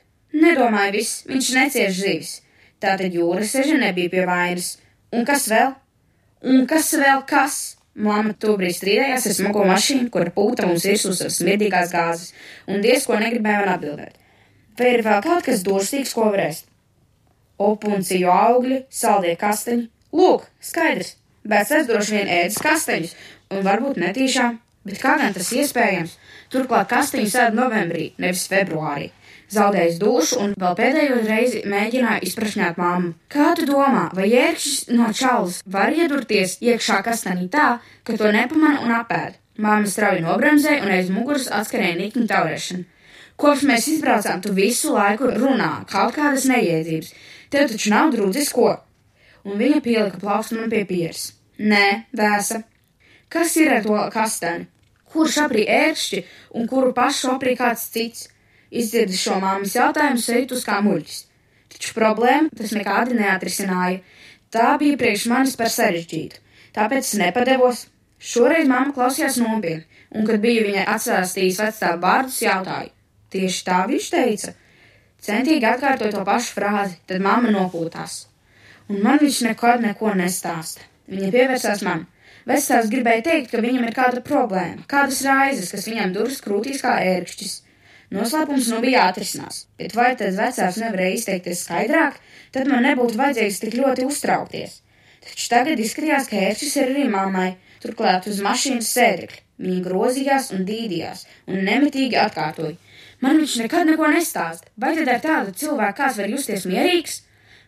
Nedomāju 0.40 0.95
viss, 0.99 1.25
viņš 1.26 1.50
necieš 1.57 1.99
zivis. 1.99 2.33
Tātad 2.80 3.14
jūras 3.14 3.54
eža 3.59 3.76
nebija 3.80 4.12
pie 4.12 4.23
vainas. 4.28 4.76
Un 5.12 5.26
kas 5.26 5.49
vēl? 5.50 5.75
Un 6.47 6.66
kas 6.71 6.92
vēl 6.97 7.25
kas? 7.28 7.59
Māma 8.00 8.33
tobrīd 8.38 8.76
strīdējās 8.76 9.26
ar 9.26 9.35
smago 9.35 9.64
mašīnu, 9.66 10.09
kura 10.14 10.30
pūta 10.33 10.69
mums 10.69 10.87
virsū 10.87 11.11
ar 11.26 11.33
smirdīgās 11.35 11.90
gāzes, 11.92 12.30
un 12.71 12.80
diez 12.85 13.04
ko 13.04 13.19
negribēja 13.19 13.64
man 13.64 13.73
atbildēt. 13.75 14.14
Vai 14.78 14.92
ir 14.95 15.02
vēl 15.04 15.19
kaut 15.26 15.45
kas 15.45 15.64
durstīgs, 15.66 16.14
ko 16.16 16.30
varēs? 16.30 16.62
Opunciju 17.61 18.30
augļi, 18.33 18.85
saldie 18.88 19.35
kasteņi. 19.37 19.90
Lūk, 20.16 20.47
skaidrs, 20.64 21.16
bet 21.44 21.70
es 21.70 21.87
droši 21.88 22.18
vien 22.18 22.32
ēdis 22.40 22.61
kasteņus, 22.64 23.14
un 23.54 23.64
varbūt 23.66 24.00
netīšām, 24.02 24.59
bet 24.88 25.00
kā 25.02 25.16
gan 25.20 25.37
tas 25.37 25.52
iespējams? 25.54 26.18
Turklāt 26.50 26.90
kasteņus 26.90 27.38
ēd 27.44 27.56
novembrī, 27.56 28.12
nevis 28.18 28.49
februārī. 28.50 29.11
Zaudējis 29.50 29.97
dušu 29.99 30.37
un 30.44 30.52
vēl 30.59 30.75
pēdējo 30.78 31.16
reizi 31.26 31.64
mēģināja 31.66 32.23
izprašņāt 32.28 32.76
mammu. 32.78 33.16
Kā 33.30 33.49
tu 33.59 33.66
domā, 33.66 34.04
vai 34.14 34.28
ērkšķis 34.30 34.92
no 34.94 35.09
čalas 35.16 35.59
var 35.66 35.90
iedurties 35.90 36.61
iekšā 36.62 37.00
kastanī 37.06 37.49
tā, 37.50 37.80
ka 38.06 38.14
to 38.18 38.30
nepamana 38.35 38.85
un 38.85 38.94
apēd? 39.00 39.40
Māma 39.61 39.90
strauji 39.90 40.23
nobremzēja 40.23 40.85
un 40.87 40.94
aiz 40.94 41.11
muguras 41.11 41.49
atskarēja 41.52 41.99
nikņu 41.99 42.28
taurēšanu. 42.30 42.87
Kopš 43.40 43.66
mēs 43.66 43.88
izbraucām, 43.90 44.38
tu 44.44 44.54
visu 44.54 44.94
laiku 44.94 45.32
runā 45.35 45.73
kaut 45.90 46.14
kādas 46.14 46.47
neiedzības. 46.49 47.11
Tev 47.50 47.70
taču 47.73 47.90
nav 47.90 48.14
drūdzis 48.14 48.52
ko? 48.54 48.76
Un 49.47 49.56
viņa 49.61 49.80
pielika 49.85 50.20
plaukstu 50.20 50.59
man 50.59 50.73
pie 50.73 50.85
pieres. 50.88 51.30
Nē, 51.61 52.11
vēsa. 52.16 52.62
Kas 53.30 53.56
ir 53.61 53.70
ar 53.73 53.82
to 53.85 53.97
kastani? 54.12 54.66
Kurš 55.11 55.40
aprī 55.44 55.64
ērkšķi 55.70 56.20
un 56.59 56.68
kuru 56.70 56.92
pašu 56.94 57.32
aprī 57.35 57.56
kāds 57.59 57.88
cits? 57.94 58.28
Izdzirdis 58.70 59.23
šo 59.25 59.40
māmas 59.42 59.75
jautājumu, 59.75 60.23
sejtus 60.23 60.62
kā 60.66 60.78
muļķis. 60.87 61.18
Taču 61.75 61.94
problēma 61.97 62.50
tas 62.56 62.75
nekādi 62.75 63.18
neatrisināja. 63.18 64.00
Tā 64.54 64.76
bija 64.78 64.99
priekš 64.99 65.26
manis 65.30 65.56
par 65.59 65.70
sarežģītu. 65.75 66.38
Tāpēc 66.75 67.06
es 67.06 67.18
nepadevos. 67.18 67.85
Šoreiz 68.20 68.68
mamma 68.68 68.92
klausījās 68.94 69.38
nopietni, 69.40 69.87
un, 70.12 70.26
kad 70.28 70.42
biju 70.42 70.66
viņai 70.66 70.87
atsāstījis 70.94 71.61
vecstāvu 71.62 72.02
vārdus, 72.02 72.42
jautāju: 72.44 72.90
Tieši 73.32 73.62
tā 73.66 73.78
viņš 73.88 74.11
teica. 74.12 74.52
Centīgi 75.25 75.68
atkārtoju 75.70 76.12
to 76.18 76.25
pašu 76.26 76.59
frāzi, 76.59 76.99
tad 77.09 77.25
mamma 77.25 77.52
nopūtās. 77.54 78.30
Un 78.90 79.04
man 79.04 79.20
viņš 79.23 79.42
nekad 79.47 79.85
neko 79.85 80.12
nestāsta. 80.18 80.82
Viņa 81.11 81.30
pievērsās 81.35 81.82
man. 81.87 82.09
Vecāks 82.49 82.88
gribēja 82.90 83.23
teikt, 83.28 83.50
ka 83.52 83.61
viņam 83.62 83.85
ir 83.87 83.94
kāda 83.94 84.23
problēma, 84.26 84.82
kādas 84.90 85.20
raizes, 85.26 85.70
kas 85.70 85.87
viņam 85.87 86.14
duras 86.16 86.40
krūtīs 86.42 86.82
kā 86.82 86.97
ērkšķis. 87.06 87.52
Noslēpums 88.11 88.66
nu 88.73 88.80
bija 88.82 89.04
atrisinās, 89.06 89.66
bet 89.78 89.94
vai 89.94 90.09
tad 90.18 90.35
vecāks 90.35 90.80
nevarēja 90.82 91.18
izteikties 91.18 91.62
skaidrāk, 91.66 92.16
tad 92.50 92.66
man 92.66 92.82
nebūtu 92.88 93.20
vajadzīgs 93.20 93.61
tik 93.62 93.76
ļoti 93.78 94.09
uztraukties. 94.11 94.80
Taču 95.23 95.47
tagad 95.52 95.78
izskatījās, 95.78 96.26
ka 96.26 96.42
ērčis 96.49 96.75
ir 96.80 96.90
arī 96.90 97.06
mammai, 97.12 97.52
turklāt 97.85 98.26
uz 98.26 98.42
mašīnas 98.42 98.90
sēdekļa. 98.97 99.42
Viņa 99.61 99.82
grozījās 99.85 100.50
un 100.56 100.66
dīdījās 100.66 101.26
un 101.52 101.62
nemitīgi 101.68 102.18
atkārtoja. 102.18 102.78
Man 103.20 103.38
viņš 103.38 103.59
nekad 103.61 103.90
neko 103.92 104.09
nestāsta. 104.11 104.73
Vai 104.80 104.94
tad 104.97 105.11
ar 105.12 105.20
tādu 105.23 105.52
cilvēku 105.62 106.00
kāds 106.00 106.16
var 106.18 106.32
justies 106.32 106.64
mierīgs? 106.66 107.20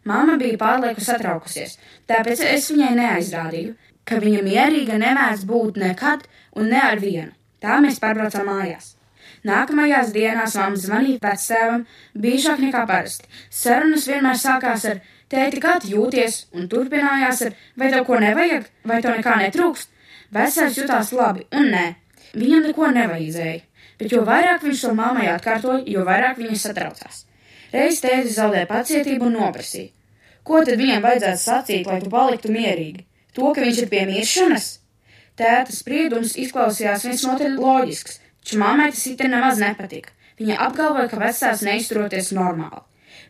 Māma 0.09 0.35
bija 0.41 0.59
pārlieku 0.59 1.05
satraukusies, 1.05 1.77
tāpēc 2.11 2.43
es 2.49 2.71
viņai 2.73 2.95
neaizrādīju, 2.99 3.77
ka 4.09 4.19
viņa 4.23 4.43
mierīga 4.43 4.99
nemēdz 4.99 5.45
būt 5.47 5.79
nekad 5.79 6.27
un 6.59 6.73
ne 6.75 6.81
ar 6.83 6.99
vienu. 7.03 7.31
Tā 7.63 7.79
mēs 7.85 8.01
pārbraucām 8.03 8.49
mājās. 8.51 8.97
Nākamajās 9.47 10.11
dienās 10.15 10.55
mamma 10.59 10.79
zvanīja 10.79 11.23
vectēvam 11.23 11.87
biežāk 12.19 12.61
nekā 12.63 12.83
parasti. 12.91 13.31
Sarunas 13.51 14.07
vienmēr 14.11 14.39
sākās 14.39 14.87
ar 14.91 15.01
tēti, 15.31 15.63
kā 15.63 15.79
jūties, 15.87 16.47
un 16.55 16.69
turpinājās 16.71 17.43
ar 17.47 17.57
vai 17.79 17.91
tev 17.95 18.07
ko 18.07 18.19
nevajag, 18.23 18.69
vai 18.87 19.01
tev 19.03 19.19
nekā 19.19 19.39
netrūkst. 19.47 19.91
Vecais 20.33 20.79
jutās 20.79 21.13
labi, 21.13 21.47
un 21.55 21.69
nē, 21.75 21.85
viņam 22.39 22.69
neko 22.69 22.91
nevajadzēja. 22.97 23.61
Bet 24.01 24.15
jo 24.15 24.23
vairāk 24.27 24.65
viņš 24.65 24.87
to 24.87 24.95
mammai 24.99 25.29
atkārtoja, 25.31 25.85
jo 25.87 26.07
vairāk 26.07 26.39
viņa 26.41 26.59
satraucās. 26.59 27.27
Reiz 27.73 28.03
tēti 28.05 28.33
zaudēja 28.35 28.69
pacietību 28.69 29.31
un 29.31 29.39
noprasīja. 29.39 29.93
Ko 30.45 30.61
tad 30.67 30.77
viņam 30.77 31.05
vajadzētu 31.05 31.41
sacīt, 31.41 31.87
lai 31.89 32.01
tu 32.03 32.11
paliktu 32.13 32.51
mierīgi? 32.53 33.05
To, 33.33 33.53
ka 33.55 33.63
viņš 33.65 33.79
ir 33.81 33.89
pie 33.89 34.03
miršanas? 34.11 34.67
Tēta 35.41 35.73
spriedums 35.73 36.35
izklausījās 36.43 37.07
visnotaļ 37.09 37.55
loģisks, 37.57 38.19
taču 38.43 38.59
mammai 38.61 38.91
tas 38.93 39.07
it 39.09 39.23
nemaz 39.25 39.63
nepatika. 39.63 40.13
Viņa 40.41 40.59
apgalvoja, 40.67 41.09
ka 41.09 41.21
vecāks 41.23 41.63
neizturoties 41.65 42.33
normāli. 42.37 42.83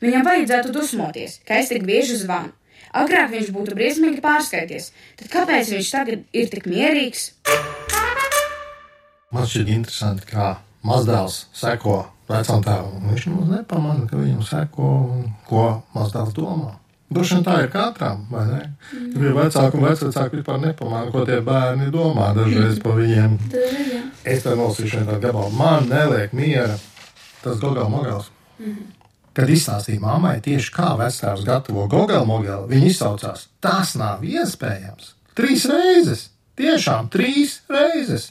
Viņam 0.02 0.26
vajadzētu 0.26 0.74
dusmoties, 0.74 1.38
ka 1.46 1.60
es 1.62 1.70
tik 1.70 1.86
bieži 1.86 2.16
zvanu. 2.24 2.50
Agrāk 2.98 3.30
viņš 3.32 3.52
būtu 3.54 3.76
briesmīgi 3.78 4.24
pārskaities, 4.24 4.90
tad 5.20 5.30
kāpēc 5.32 5.70
viņš 5.76 5.92
tagad 5.94 6.24
ir 6.34 6.50
tik 6.50 6.66
mierīgs? 6.66 7.28
Man 9.32 9.46
šķiet 9.46 9.70
interesanti, 9.76 10.26
kā 10.34 10.56
mazdēls 10.84 11.44
seko 11.56 12.00
vecam 12.32 12.62
tēvam. 12.64 13.02
Viņš 13.10 13.26
nemaz 13.30 13.50
nepamanā, 13.56 14.06
ka 14.10 14.20
viņam 14.20 14.46
seko 14.46 14.92
ko 15.48 15.66
mazdēls 15.96 16.32
domā. 16.36 16.76
Droši 17.12 17.36
vien 17.36 17.44
tā 17.44 17.58
ir 17.60 17.68
katram, 17.72 18.22
vai 18.32 18.46
ne? 18.48 18.60
Ir 18.96 19.34
vecāki 19.36 19.76
un 19.76 19.84
vecāki 19.84 20.38
vispār 20.38 20.60
nepamanā, 20.62 21.10
ko 21.12 21.26
tie 21.28 21.42
bērni 21.44 21.90
domā 21.92 22.30
dažreiz 22.36 22.80
par 22.80 22.96
viņiem. 22.96 23.36
Es 24.24 24.46
te 24.46 24.54
nolasīšu 24.56 25.02
vienu 25.02 25.10
tādu 25.10 25.26
gabalu. 25.26 25.52
Man 25.58 25.90
neliek 25.92 26.32
miera 26.36 26.78
tas 27.42 27.60
gogals 27.60 27.92
mogals. 27.92 28.30
Kad 29.36 29.48
izstāstīja 29.48 30.00
mammai 30.00 30.38
tieši 30.44 30.72
kā 30.72 30.92
vecāks 31.00 31.44
gatavo 31.44 31.86
gogals 31.90 32.28
mogelu, 32.28 32.68
viņa 32.70 32.88
izsaucās: 32.88 33.46
Tas 33.64 33.94
nav 34.00 34.24
iespējams! 34.24 35.14
Trīs 35.36 35.64
reizes! 35.68 36.28
Tiešām 36.60 37.08
trīs 37.12 37.60
reizes! 37.72 38.30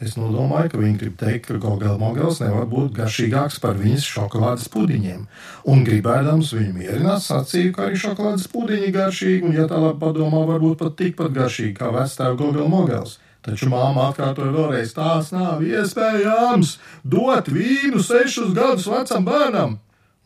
Es 0.00 0.14
nodomāju, 0.16 0.70
ka 0.72 0.78
viņi 0.80 0.96
grib 0.96 1.16
teikt, 1.20 1.50
ka 1.50 1.58
Gogela 1.60 1.98
mogels 2.00 2.38
nevar 2.40 2.64
būt 2.68 2.94
garšīgāks 2.96 3.58
par 3.60 3.74
viņas 3.76 4.06
šokolādes 4.08 4.70
pudiņiem. 4.72 5.26
Un 5.68 5.82
gribēdams 5.84 6.54
viņu 6.56 6.72
mierināt, 6.78 7.20
sacīju, 7.26 7.74
ka 7.76 7.84
arī 7.84 7.98
šokolādes 8.00 8.46
pudiņi 8.48 8.94
garšīgi, 8.94 9.42
un, 9.44 9.58
ja 9.58 9.66
tā 9.68 9.76
labi 9.82 10.00
padomā, 10.00 10.40
varbūt 10.48 10.78
pat 10.80 10.96
tikpat 10.96 11.34
garšīgi 11.36 11.74
kā 11.76 11.90
vectēva 11.92 12.38
Gogela 12.40 12.70
mogels. 12.72 13.18
Taču 13.44 13.68
māma 13.72 14.06
atkārtoja 14.08 14.54
vēlreiz, 14.56 14.94
tās 14.96 15.30
nav 15.36 15.60
iespējams 15.64 16.74
dot 17.04 17.52
vīnu 17.52 18.00
sešus 18.04 18.54
gadus 18.56 18.88
vecam 18.88 19.28
bērnam. 19.28 19.76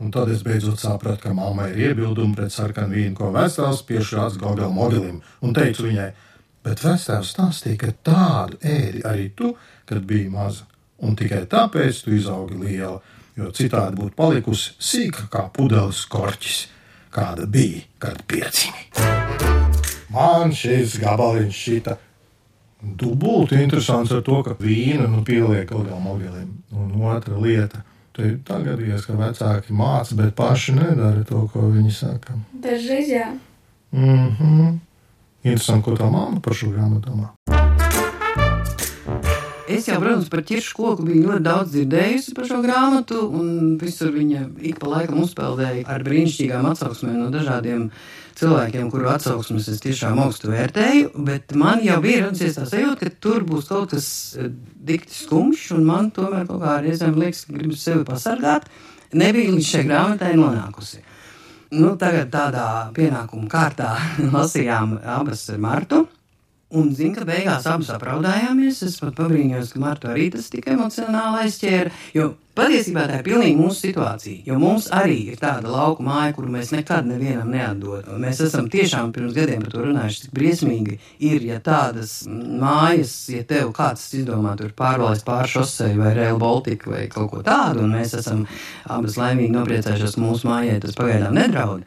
Un 0.02 0.10
tad 0.14 0.30
es 0.30 0.42
beidzot 0.46 0.78
sapratu, 0.82 1.22
ka 1.22 1.34
mammai 1.34 1.72
ir 1.72 1.90
iebildumi 1.90 2.34
pret 2.38 2.54
sarkanu 2.54 2.94
vīnu, 2.94 3.14
ko 3.18 3.32
vecāks 3.34 3.82
piešķārs 3.90 4.38
Gogela 4.38 4.70
modelim, 4.74 5.20
un 5.42 5.54
teicu 5.54 5.86
viņai, 5.86 6.08
Bet 6.64 6.80
vecāks 6.80 7.34
stāstīja, 7.34 7.80
ka 7.82 7.90
tādu 8.08 8.60
ēdi 8.64 9.02
arī 9.04 9.28
tu, 9.36 9.52
kad 9.84 10.04
biji 10.08 10.30
maza, 10.32 10.64
un 11.04 11.16
tikai 11.18 11.42
tāpēc 11.50 12.04
tu 12.06 12.14
izaugi 12.16 12.56
liela, 12.62 13.02
jo 13.36 13.50
citādi 13.52 13.98
būtu 14.00 14.16
palikusi 14.16 14.72
sīka 14.80 15.28
kā 15.32 15.44
pudeles 15.52 16.04
korķis, 16.08 16.62
kāda 17.14 17.44
bija, 17.50 17.84
kad 18.00 18.22
piecimi. 18.30 18.88
Man 20.14 20.54
šis 20.54 20.96
gabaliņš 21.02 21.60
šita 21.66 21.96
dubulti 22.84 23.58
interesants 23.60 24.12
ar 24.12 24.22
to, 24.24 24.40
ka 24.46 24.56
vīna 24.60 25.08
nu, 25.10 25.24
pieliek 25.26 25.66
kaut 25.68 25.84
kādam 25.88 26.04
mobilim. 26.04 26.48
Un 26.72 26.94
otra 27.10 27.36
lieta. 27.40 27.82
Te 28.14 28.36
tā 28.46 28.60
gadījās, 28.62 29.08
ka 29.08 29.16
vecāki 29.18 29.74
māca, 29.74 30.14
bet 30.14 30.36
paši 30.38 30.76
nedara 30.76 31.24
to, 31.26 31.40
ko 31.50 31.66
viņi 31.72 31.94
saka. 31.96 32.36
Dažreiz 32.62 33.10
jā. 33.10 33.32
Mm 33.90 34.28
-hmm. 34.38 34.78
Interesanti, 35.44 35.84
ko 35.84 35.98
tā 36.00 36.08
māma 36.08 36.40
par 36.40 36.56
šo 36.56 36.72
grāmatu 36.72 37.12
domā. 37.12 37.34
Es 39.74 39.88
jau, 39.88 39.96
protams, 40.00 40.28
par 40.32 40.40
ķiršu 40.44 40.74
koku 40.76 41.04
biju 41.06 41.26
ļoti 41.26 41.44
daudz 41.44 41.72
dzirdējusi 41.72 42.34
par 42.36 42.46
šo 42.48 42.60
grāmatu, 42.64 43.22
un 43.32 43.76
visur 43.80 44.12
viņa 44.12 44.42
ik 44.70 44.78
pa 44.80 44.90
laikam 44.92 45.22
uzpeldēja 45.24 45.86
ar 45.90 46.04
brīnišķīgām 46.04 46.68
atsauksmēm 46.68 47.16
no 47.18 47.30
dažādiem 47.32 47.86
cilvēkiem, 48.38 48.90
kuru 48.92 49.08
atsauksmes 49.12 49.68
es 49.72 49.80
tiešām 49.84 50.20
augstu 50.24 50.52
vērtēju. 50.52 51.14
Bet 51.28 51.56
man 51.58 51.84
jau 51.84 51.96
bija 52.04 52.26
radusies 52.26 52.58
tā 52.58 52.68
sajūta, 52.70 53.08
ka 53.08 53.24
tur 53.24 53.44
būs 53.48 53.68
kaut 53.72 53.92
kas 53.92 54.06
eh, 54.36 54.52
dikti 54.92 55.16
skumjš, 55.16 55.70
un 55.78 55.88
man 55.88 56.12
tomēr 56.14 56.48
kaut 56.50 56.60
kā 56.64 56.78
reizēm 56.84 57.16
liekas, 57.20 57.46
ka 57.48 57.56
gribas 57.56 57.84
sevi 57.84 58.04
pasargāt. 58.08 58.68
Nebija 59.14 59.52
līdz 59.54 59.72
šai 59.74 59.84
grāmatai 59.88 60.34
nonākusi. 60.40 61.04
Nu, 61.74 61.94
tagad 61.98 62.28
tādā 62.30 62.66
pienākuma 62.94 63.48
kārtā 63.50 63.94
lasījām 64.34 64.98
abas 65.16 65.48
Martu. 65.58 66.04
Un 66.74 66.88
zinu, 66.90 67.14
ka 67.14 67.22
beigās 67.28 67.68
abas 67.70 67.92
apraudājāmies. 67.94 68.80
Es 68.82 68.96
pat 68.98 69.14
pabrīnījos, 69.18 69.70
ka 69.74 69.82
Marta 69.82 70.10
arī 70.10 70.30
tas 70.34 70.48
tik 70.50 70.66
emocionāli 70.72 71.44
aizķēra. 71.44 71.92
Jo 72.16 72.32
patiesībā 72.58 73.04
tā 73.06 73.20
ir 73.20 73.24
pilnīgi 73.26 73.54
mūsu 73.58 73.88
situācija. 73.88 74.40
Jo 74.48 74.58
mums 74.58 74.88
arī 74.94 75.20
ir 75.30 75.38
tāda 75.38 75.70
lauka 75.70 76.02
māja, 76.02 76.32
kuru 76.34 76.50
mēs 76.54 76.72
nekad 76.74 77.06
nevienam 77.06 77.52
neatdodam. 77.54 78.18
Mēs 78.22 78.42
esam 78.48 78.66
tiešām 78.72 79.12
pirms 79.14 79.36
gadiem 79.36 79.62
par 79.62 79.74
to 79.74 79.86
runājuši, 79.86 80.24
cik 80.24 80.34
briesmīgi 80.34 80.98
ir, 81.30 81.46
ja 81.46 81.60
tādas 81.62 82.16
mājas, 82.26 83.16
ja 83.30 83.46
tev 83.46 83.70
kāds 83.76 84.06
izdomā 84.18 84.56
tur 84.58 84.74
pārvalst 84.74 85.26
pāri 85.26 85.54
šosei 85.54 85.94
vai 85.98 86.14
Rail 86.18 86.42
Baltica 86.42 86.90
vai 86.90 87.04
kaut 87.12 87.30
ko 87.36 87.44
tādu, 87.46 87.86
un 87.86 87.94
mēs 88.00 88.16
esam 88.18 88.46
abas 88.90 89.18
laimīgi 89.20 89.54
nopriecājušies, 89.54 90.18
ka 90.18 90.26
mūsu 90.26 90.50
mājai 90.50 90.80
tas 90.82 90.98
pagaidām 90.98 91.38
nedraud. 91.38 91.86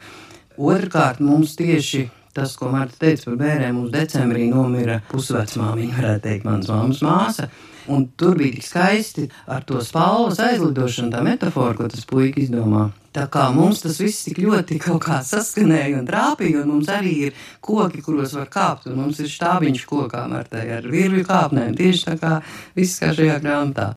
Otrkārt, 0.58 1.20
mums 1.22 1.52
tieši 1.60 2.08
tas, 2.36 2.54
ko 2.58 2.70
Marta 2.72 2.98
teica 3.00 3.30
par 3.30 3.40
bērniem, 3.40 3.74
mums 3.76 3.94
decembrī 3.94 4.48
nomira 4.50 5.00
pusvecmāmiņa, 5.12 5.96
varētu 5.98 6.24
teikt, 6.28 6.46
manas 6.48 6.70
māmas 6.72 7.02
māsa. 7.04 7.48
Un 7.88 8.04
tur 8.20 8.36
bija 8.36 8.52
tik 8.52 8.66
skaisti 8.66 9.22
ar 9.48 9.62
to 9.64 9.80
spalvas 9.80 10.40
aizlidošanu, 10.44 11.08
tā 11.14 11.22
metāfora, 11.24 11.72
ko 11.78 11.86
tas 11.88 12.04
puika 12.08 12.42
izdomā. 12.42 12.90
Tā 13.16 13.24
kā 13.32 13.46
mums 13.54 13.80
tas 13.80 13.96
viss 14.02 14.26
tik 14.26 14.42
ļoti 14.44 14.76
kaut 14.82 15.00
kā 15.06 15.22
saskanēja 15.24 15.96
un 16.02 16.04
trāpīja, 16.06 16.60
un 16.60 16.74
mums 16.74 16.90
arī 16.92 17.14
ir 17.30 17.38
koki, 17.64 18.02
kuros 18.04 18.34
var 18.36 18.50
kāpt, 18.52 18.90
un 18.90 19.00
mums 19.00 19.22
ir 19.24 19.32
štābiņš 19.32 19.86
kokā 19.88 20.26
martai 20.28 20.66
ar 20.76 20.84
virvju 20.84 21.24
kāpnēm, 21.26 21.72
tieši 21.78 22.04
tā 22.10 22.18
kā 22.20 22.34
viss 22.76 23.00
kā 23.00 23.14
šajā 23.16 23.40
grāmatā. 23.40 23.94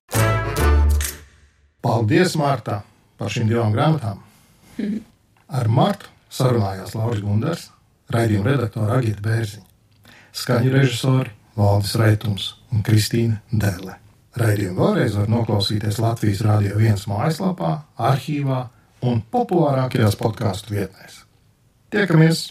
Paldies, 1.82 2.38
Mārta, 2.40 2.80
par 3.20 3.34
šīm 3.34 3.52
divām 3.52 3.76
grāmatām. 3.76 4.24
Ar 5.52 5.68
Martu 5.68 6.08
sarunājās 6.32 6.96
Lauris 6.96 7.22
Gunders 7.26 7.68
raidījuma 8.14 8.52
redaktora 8.54 9.00
Agita 9.00 9.24
Bērziņa, 9.26 9.66
skaņu 10.42 10.74
režisori 10.76 11.34
Valdis 11.58 11.96
Reitums 12.00 12.48
un 12.72 12.86
Kristīna 12.88 13.42
Dēle. 13.52 13.98
Raidījumu 14.40 14.80
vēlreiz 14.80 15.18
var 15.20 15.28
noklausīties 15.32 16.00
Latvijas 16.00 16.44
Rādio 16.46 16.80
1 16.80 17.04
mājaslapā, 17.12 17.74
arhīvā 18.00 18.64
un 19.04 19.20
populārākajās 19.34 20.16
podkāstu 20.20 20.78
vietnēs. 20.78 21.24
Tiekamies! 21.92 22.48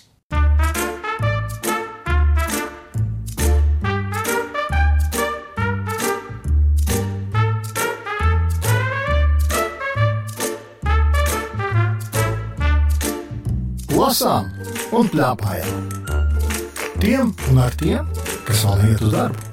Lasām 14.00 14.59
un 14.96 15.10
plēpājām. 15.12 15.86
Tiem 17.00 17.30
un 17.50 17.62
ar 17.62 17.76
tiem, 17.80 18.10
kas 18.48 18.66
vēl 18.66 18.82
neiet 18.82 19.06
uz 19.06 19.14
darbu. 19.14 19.49